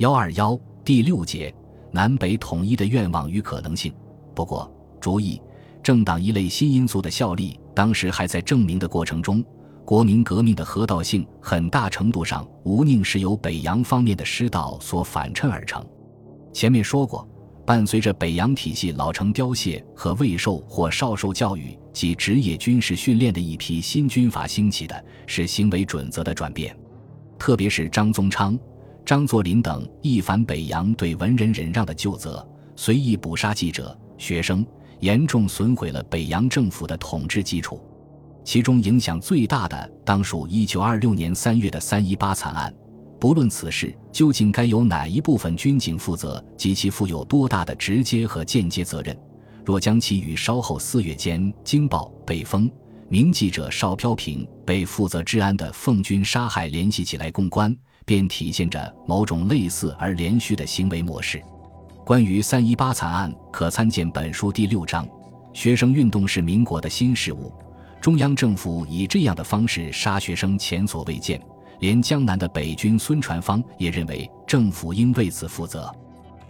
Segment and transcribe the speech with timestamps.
[0.00, 1.54] 幺二幺第六节
[1.92, 3.92] 南北统一的愿望与可能性。
[4.34, 5.38] 不过，注意、
[5.82, 9.44] 政党一类新因素的效力，当时还在证明的过程中。
[9.84, 15.84] 国民革命的合道性，很大程度上无宁是由北洋方面的师道所反衬而成。
[16.50, 17.28] 前面说过，
[17.66, 26.74] 伴随着北洋体系老成凋谢和未受或少受教育及职业军事训练的一批新军阀兴起的是行为准则的转变，
[27.38, 28.58] 特别是张宗昌、
[29.10, 34.64] 张作霖等一反北洋对文人忍让的旧则，随意捕杀记者、学生，
[35.00, 37.82] 严重损毁了北洋政府的统治基础。
[38.44, 42.72] 其中影响最大的，当属1926年3月的三一八惨案。
[43.18, 49.18] 不论此事究竟该由哪一部分军警负责及其负有多大的直接和间接责任，
[49.64, 52.70] 若将其与稍后四月间《京报》北风
[53.08, 61.42] 名记者邵飘萍被负责治安的奉军杀害联系起来共观，便体现着某种类似而连续的行为模式。
[62.04, 65.08] 关于三一八惨案，可参见本书第六章：
[65.52, 67.52] 学生运动是民国的新事物。
[68.00, 71.40] 中央政府以这样的方式杀学生前所未见，
[71.80, 75.94] 连江南的北军孙传芳也认为政府应为此负责。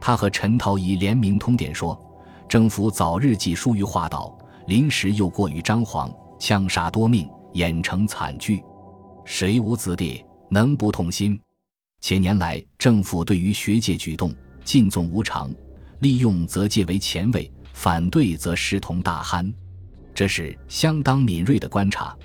[0.00, 1.98] 他和陈陶仪联名通电说
[2.46, 4.36] ：“政府早日既疏于化导，
[4.66, 8.62] 临时又过于张狂，枪杀多命，演成惨剧，
[9.24, 11.38] 谁无子弟能不痛心？
[12.00, 15.52] 且年来政府对于学界举动尽纵无常，
[16.00, 19.52] 利用则借为前卫，反对则视同大憨。”
[20.14, 22.16] 这是相当敏锐的观察。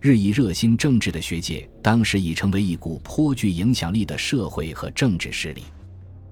[0.00, 5.62] 日益热心政治的学界，当时已成为一股颇具影响力的社会和政治势力。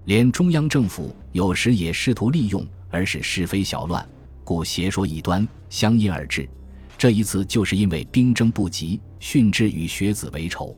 [0.06, 4.08] 连中央政府有时也试图利用，而使是非小乱，
[4.42, 6.48] 故邪说异端相因而至。
[6.96, 10.74] 这一次就是因为兵争不及，训之与学子为仇。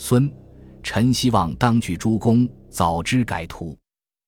[0.00, 0.32] 孙、
[0.80, 3.76] 臣希望当局诸公早知改图，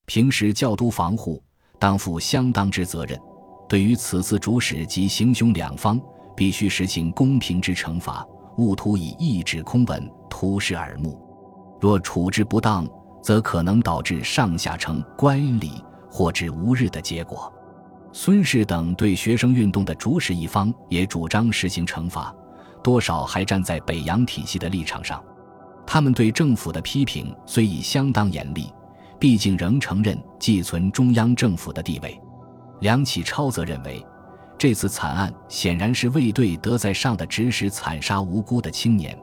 [0.05, 1.41] 平时教督防护，
[1.79, 3.17] 当负相当之责任。
[3.69, 5.99] 对于此次主使及行凶两方，
[6.37, 8.27] 必须实行公平之惩罚，
[8.59, 11.17] 勿图以一纸空文图示耳目。
[11.81, 12.85] 若处置不当，
[13.23, 15.71] 则可能导致上下成乖离
[16.11, 17.51] 或至无日的结果。
[18.13, 22.35] 孙氏等对学生运动的主使一方也主张实行惩罚，
[22.83, 25.23] 多少还站在北洋体系的立场上。
[25.93, 28.73] 他们对政府的批评虽已相当严厉，
[29.19, 32.17] 毕竟仍承认寄存中央政府的地位。
[32.79, 34.01] 梁启超则认为，
[34.57, 39.19] 这次惨案显然是卫队德在上的指使惨杀无辜的青年，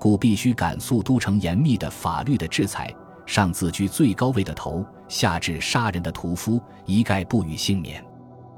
[0.00, 2.92] 故必须赶速都城严密的法律的制裁，
[3.24, 8.04] 上自居最高位的头，下至杀人的屠夫，一概不予幸免。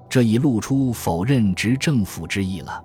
[0.08, 2.82] 这已露出否认执政府之意了。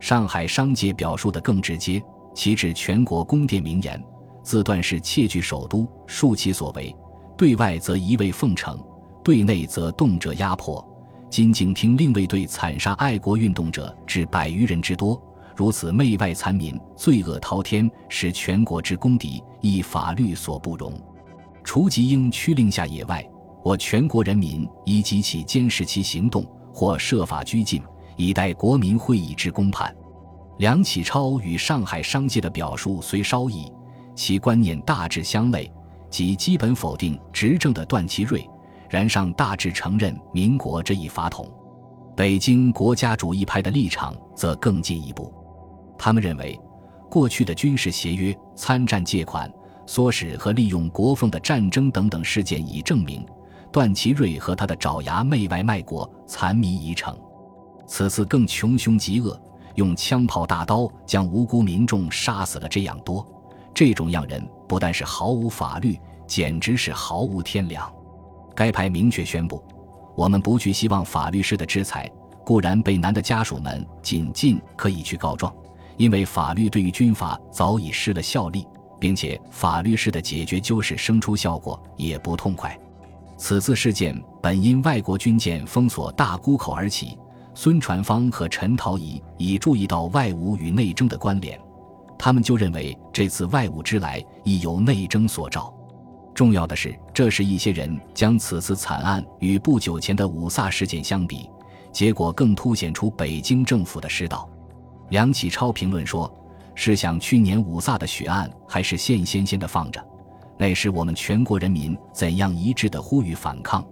[0.00, 2.02] 上海商界表述的更直接，
[2.38, 4.00] 其指全国宫殿名言，
[4.44, 6.94] 自断是窃据首都，恕其所为；
[7.36, 8.78] 对外则一味奉承。
[9.24, 10.86] 对内则动辄压迫，
[11.28, 15.20] 今警听另未对惨杀爱国运动者至百余人之多，
[15.56, 20.92] 如此媚外残民，罪恶滔天，使全国之公敌，亦法律所不容。
[21.64, 23.28] 除即应驱令下野外，
[23.64, 27.82] 我全国人民宜集起监视其行动，或设法拘禁，
[28.16, 29.92] 以待国民会议之公判。
[30.58, 33.72] 梁启超与上海商界的表述虽稍异，
[34.16, 35.70] 其观念大致相类，
[36.10, 38.44] 即基本否定执政的段祺瑞。
[38.90, 41.46] 然上大致承认民国这一法统，
[42.16, 45.32] 北京国家主义派的立场则更进一步。
[45.98, 46.58] 他们认为，
[47.10, 49.52] 过去的军事协约、参战借款、
[49.86, 53.24] 唆使和利用国奉的战争等等事件已证明，
[53.70, 57.16] 段祺瑞和他的爪牙媚外卖国，残民已成。
[57.86, 59.38] 此次更穷凶极恶，
[59.78, 63.24] 用枪炮大刀将无辜民众杀死了这样多，
[63.72, 65.96] 这种样人不但是毫无法律，
[66.26, 67.88] 简直是毫无天良。
[68.56, 69.62] 该派明确宣布，
[70.16, 72.10] 我们不去希望法律式的制裁。
[72.44, 75.54] 固然被难的家属们仅尽可以去告状，
[75.96, 78.66] 因为法律对于军阀早已失了效力，
[78.98, 82.76] 并且法律式的解决就是生出效果也不痛快。
[83.36, 87.16] 此次事件本因外国军舰封锁大沽口而起，
[87.60, 91.60] 孙传芳和陈陶仪已注意到外侮与内争的关联，
[92.16, 95.74] 他们就认为这次外侮之来亦由内争所召。
[96.32, 101.50] 重要的是，这是一些人将此次惨案与不久前的五卅事件相比，
[101.90, 104.48] 结果更凸显出北京政府的失道。
[105.08, 106.32] 梁启超评论说
[106.76, 110.00] ：“试想去年五卅的血案还是现鲜鲜的放着，
[110.56, 113.84] 那时我们全国人民怎样一致的呼吁反抗，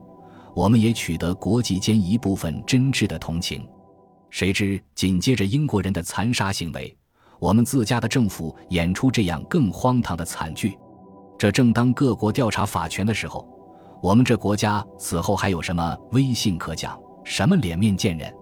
[0.56, 3.69] 我们也取得国际间一部分真挚的同情。
[4.31, 6.97] 谁知紧接着英国人的残杀行为，
[7.38, 10.75] 我们自家的政府演出这样更荒唐的惨剧。”
[11.38, 13.47] 这正当各国调查法权的时候，
[14.03, 16.99] 我们这国家此后还有什么威信可讲？
[17.23, 18.32] 什么脸面见人？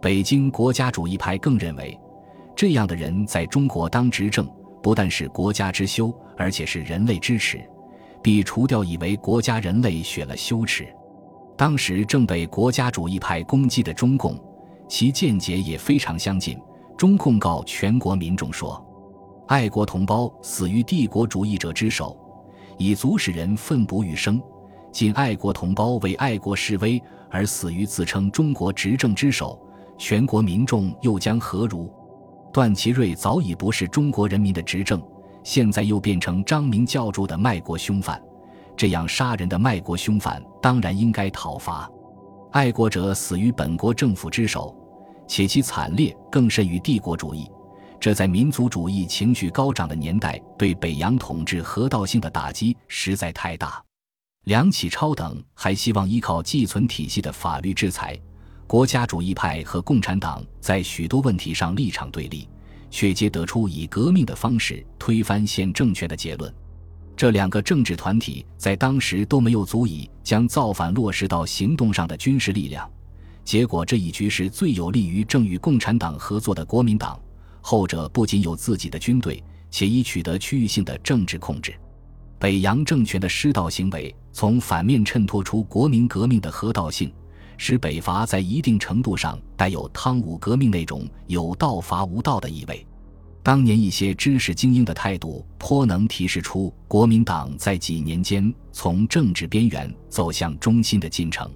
[0.00, 2.00] 北京国家主义派更认为，
[2.56, 4.48] 这样的人在中国当执政，
[4.82, 7.60] 不但是国家之羞，而且是人类之耻，
[8.22, 10.88] 必除掉以为国家人类雪了羞耻。
[11.60, 14.34] 当时正被国家主义派攻击的中共，
[14.88, 16.58] 其见解也非常相近。
[16.96, 18.82] 中共告全国民众说
[19.46, 22.16] ：“爱国同胞死于帝国主义者之手，
[22.78, 24.40] 已足使人奋不欲生；
[24.90, 26.98] 今爱国同胞为爱国示威
[27.28, 29.60] 而死于自称中国执政之手，
[29.98, 31.92] 全国民众又将何如？”
[32.54, 34.98] 段祺瑞早已不是中国人民的执政，
[35.44, 38.18] 现在又变成张明教主的卖国凶犯。
[38.80, 41.86] 这样杀人的卖国凶犯，当然应该讨伐。
[42.50, 44.74] 爱国者死于本国政府之手，
[45.28, 47.46] 且其惨烈更甚于帝国主义。
[48.00, 53.84] 这在民族主义情绪高涨的年代，对北洋统治合道性的打击实在太大。
[54.44, 58.18] 梁启超等还希望依靠寄存体系的法律制裁。
[58.66, 62.48] 国家主义派和共产党在许多问题上立场对立，
[62.88, 66.50] 却皆得出以革命的方式推翻现政权的结论。
[67.20, 72.90] 这两个政治团体在当时都没有足以将造反落实到行动上的军事力量，
[73.44, 77.20] 结果这一局势最有利于正与共产党合作的国民党，
[77.60, 81.74] 后者不仅有自己的军队，且已取得区域性的政治控制。
[82.38, 87.12] 北洋政权的失道行为，从反面衬托出国民革命的合道性，
[87.58, 92.86] 使北伐在一定程度上带有汤武革命那种有道伐无道的意味。
[93.42, 101.50] 当年一些知识精英的态度，颇能提示出国民党在几年间从政治边缘走向中心的进程。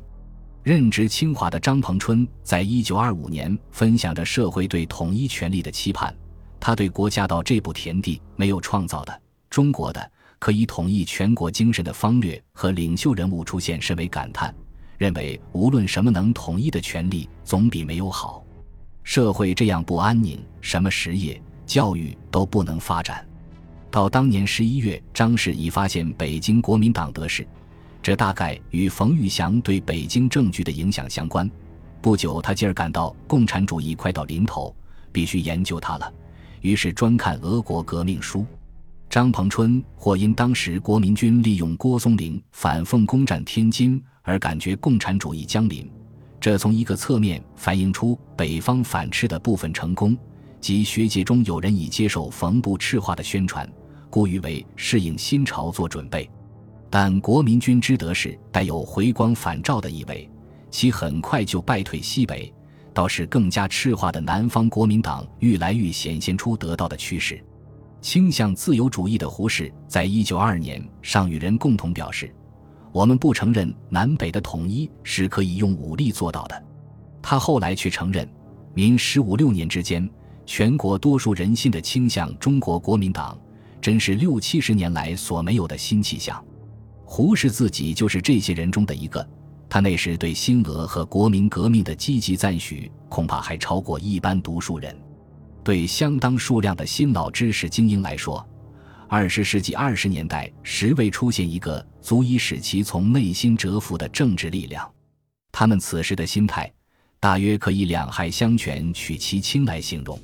[0.63, 6.15] 任职清华的张彭春，在一九二五年分享着社会对统一权力的期盼。
[6.59, 9.21] 他对国家到这步田地没有创造的
[9.51, 14.55] 中国的可以统一全国精神的方略和领袖人物出现，甚为感叹，
[14.97, 18.43] 认为无论什么能统一的权力，总比没有好。
[19.03, 21.39] 社会这样不安宁，什么实业？
[21.67, 23.27] 教育都不能发展。
[23.91, 27.47] 到当年十一月，张氏已发现北京国民党得势，
[28.03, 31.49] 这大概与冯玉祥对北京政局的影响相关。
[32.03, 34.75] 不久，他进而感到共产主义快到临头，
[35.13, 36.13] 必须研究它了，
[36.61, 38.45] 于是专看俄国革命书。
[39.09, 45.89] 张彭春或因当时国民军利用郭松龄反奉攻占天津而感觉共产主义将临，
[46.41, 50.17] 这从一个侧面反映出北方反斥的部分成功。
[50.65, 53.71] 即学界中有人已接受冯不赤化的宣传，
[54.09, 56.27] 故誉为适应新潮做准备。
[56.89, 60.27] 但国民军之得势带有回光返照的意味，
[60.71, 62.51] 其很快就败退西北，
[62.95, 67.39] 倒是更加赤化的南方国民党愈来愈显现出得到的趋势。
[68.01, 72.35] 倾向自由主义的胡适在一九二二年上与人共同表示
[72.91, 76.65] ：“我们不承认南北的统一是可以用武力做到的。”
[77.21, 78.27] 他后来却承认，
[78.73, 80.09] 民十五六年之间。
[80.47, 83.39] 全国多数人心的倾向，中国国民党
[83.81, 86.43] 真是六七十年来所没有的新气象。
[87.05, 89.27] 胡适自己就是这些人中的一个。
[89.69, 94.97] 他那时对新俄和国民革命的积极赞许，恐怕还超过一般读书人。
[95.65, 98.47] 对相当数量的新老知识精英来说，
[99.09, 104.89] 二十世纪二十年代时未出现一个足以使其从内心折服的政治力量。
[105.51, 106.71] 他们此时的心态，
[107.19, 110.19] 大约可以两害相权取其轻来形容。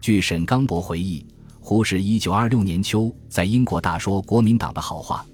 [0.00, 1.24] 据沈刚博回忆，
[1.60, 5.26] 胡适一九二六年秋在英国大说国民党的好话，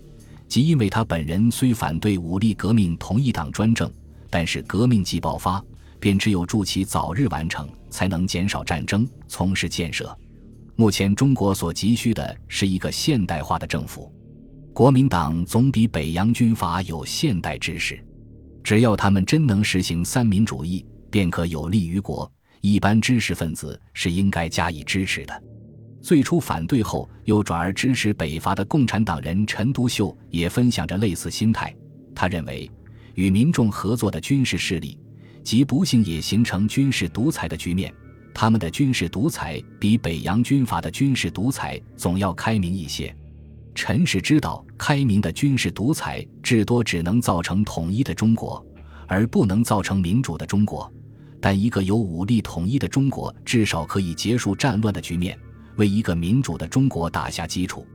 [0.48, 3.88] 即因为他本人虽反对武力革命同一党专政，
[4.28, 5.64] 但是革命既爆发，
[6.00, 10.16] 便只有助其早日完成，才能减少战争，从事建设。
[10.74, 14.12] 目前中国所急需的是一个现代化的政府，
[14.72, 18.04] 国民党总比北洋军阀有现代知识，
[18.64, 22.28] 只要他们真能实行三民主义，便可有利于国。
[22.60, 25.42] 一般知识分子是应该加以支持的。
[26.00, 31.74] 最初反对后又转而支持北伐的共产党人陈独秀也分享着类似心态。
[32.14, 32.70] 他认为，
[33.14, 34.98] 与民众合作的军事势力，
[35.42, 37.92] 即不幸也形成军事独裁的局面。
[38.32, 43.14] 他们的军事独裁比北洋军阀的军事独裁总要开明一些。
[43.74, 48.64] 陈氏知道，开明的军事独裁至多只能造成统一的中国，
[49.06, 50.90] 而不能造成民主的中国。
[51.40, 55.38] 但一个有武力统一的中国，至少可以结束战乱的局面，
[55.76, 57.86] 为一个民主的中国打下基础。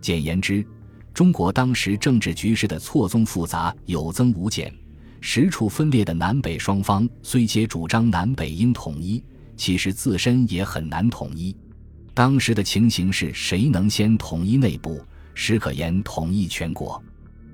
[0.00, 0.66] 简言之，
[1.12, 4.74] 中国当时政治局势的错综复杂有增无减，
[5.20, 9.22] 十处分裂的南北双方虽皆主张南北应统一，
[9.56, 11.54] 其实自身也很难统一。
[12.14, 15.00] 当时的情形是谁能先统一内部，
[15.34, 17.02] 实可言统一全国。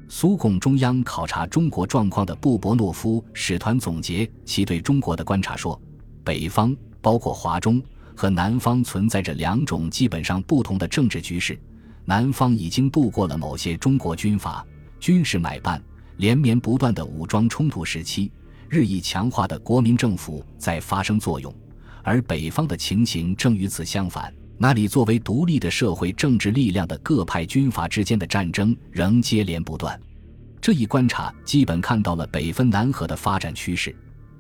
[0.09, 5.81] 苏共中央考察中国状况的布伯诺夫使团总结其对中国的观察说：
[6.23, 7.83] 北方包括华中
[8.15, 11.59] 和南方存在着两种基本上不同的政治局势。
[12.05, 14.65] 南方已经度过了某些中国军阀、
[15.01, 15.83] 军事买办
[16.19, 18.31] 连绵不断的武装冲突时期，
[18.69, 21.53] 日益强化的国民政府在发生作用，
[22.05, 24.33] 而北方的情形正与此相反。
[24.59, 30.01] 那里作为独立的社会政治力量的各派军阀之间的战争仍接连不断，
[30.63, 33.95] 这一观察基本看到了北分南合的发展趋势，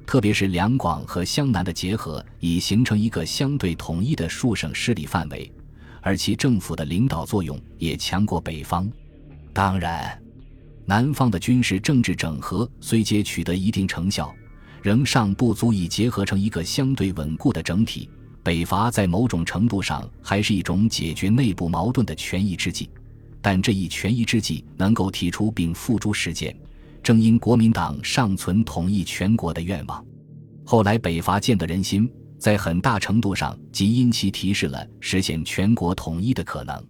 [0.06, 5.52] 特别是两广和湘南的结合已形成一个相对统一的数省势力范围，
[6.00, 8.90] 而其政府的领导作用也强过北方。
[9.52, 10.18] 当然，
[10.86, 14.34] 南方的军事政治整合虽皆取得一定成效，
[14.80, 18.08] 仍尚不足以结合成一个相对稳固的整体。
[18.46, 22.88] 北伐在某种程度上还是一种解决内部矛盾的权宜之计，
[23.42, 26.56] 但这一权宜之计能够提出并付诸实践，
[27.02, 30.06] 正因国民党尚存统一全国的愿望。
[30.64, 36.80] 后来北伐见得人心，在很大程度上即因其提示了实现全国统一的可能。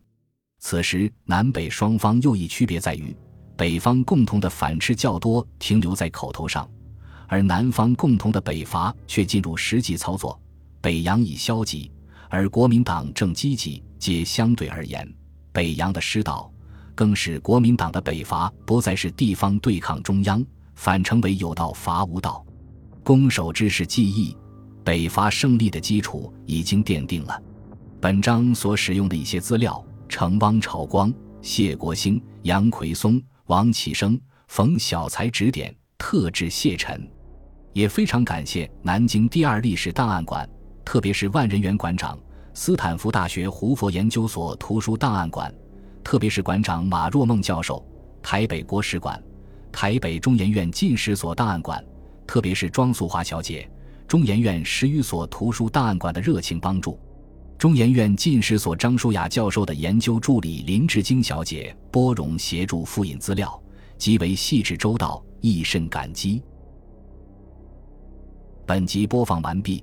[0.58, 3.16] 此时南北双方又一区别在于，
[3.56, 6.68] 北方共同的反斥较多停留在口头上，
[7.26, 10.38] 而南方共同的北伐却进入实际操作。
[10.86, 11.90] 北洋已消极，
[12.30, 15.12] 而国民党正积极，皆相对而言，
[15.50, 16.48] 北洋的失道，
[16.94, 22.46] 更使国民党的北伐不再是地方对抗中央，反成为有道伐无道。
[23.02, 24.36] 攻守之势既易，
[24.84, 27.42] 北伐胜利的基础已经奠定了。
[28.00, 31.12] 本章所使用的一些资料，程汪朝光、
[31.42, 34.16] 谢国兴、杨奎松、王启生、
[34.46, 37.10] 冯小才指点，特致谢晨。
[37.72, 40.48] 也非常感谢南京第二历史档案馆。
[40.86, 42.16] 特别是万人园馆长、
[42.54, 45.52] 斯坦福大学胡佛研究所图书档案馆，
[46.04, 47.84] 特别是馆长马若梦教授、
[48.22, 49.20] 台北国史馆、
[49.72, 51.84] 台北中研院进士所档案馆，
[52.24, 53.68] 特别是庄素华小姐、
[54.06, 56.96] 中研院十余所图书档案馆的热情帮助，
[57.58, 63.60] 中研院进士所张淑雅教授的研究助理林志晶小姐拨冗协助复印资料，
[63.98, 66.40] 极为细致周到，亦甚感激。
[68.64, 69.82] 本集播放完毕。